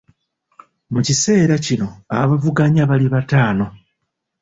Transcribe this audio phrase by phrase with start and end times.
[0.93, 1.87] Mu kiseera kino
[2.19, 3.65] abavuganya bali bataano.